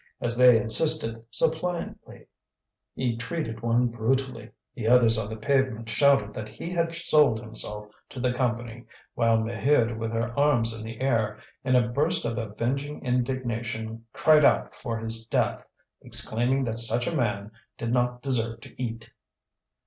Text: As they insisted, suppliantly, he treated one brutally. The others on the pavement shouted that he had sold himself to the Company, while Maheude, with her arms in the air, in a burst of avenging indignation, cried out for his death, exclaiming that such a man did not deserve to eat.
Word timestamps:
As 0.19 0.35
they 0.35 0.59
insisted, 0.59 1.23
suppliantly, 1.29 2.25
he 2.95 3.15
treated 3.17 3.61
one 3.61 3.85
brutally. 3.89 4.49
The 4.73 4.87
others 4.87 5.15
on 5.15 5.29
the 5.29 5.37
pavement 5.37 5.89
shouted 5.91 6.33
that 6.33 6.49
he 6.49 6.71
had 6.71 6.95
sold 6.95 7.39
himself 7.39 7.87
to 8.09 8.19
the 8.19 8.33
Company, 8.33 8.85
while 9.13 9.37
Maheude, 9.37 9.99
with 9.99 10.11
her 10.13 10.35
arms 10.35 10.73
in 10.73 10.83
the 10.83 10.99
air, 11.01 11.37
in 11.63 11.75
a 11.75 11.87
burst 11.87 12.25
of 12.25 12.39
avenging 12.39 13.05
indignation, 13.05 14.03
cried 14.11 14.43
out 14.43 14.73
for 14.73 14.97
his 14.97 15.23
death, 15.27 15.67
exclaiming 16.01 16.63
that 16.63 16.79
such 16.79 17.05
a 17.05 17.15
man 17.15 17.51
did 17.77 17.93
not 17.93 18.23
deserve 18.23 18.61
to 18.61 18.81
eat. 18.81 19.11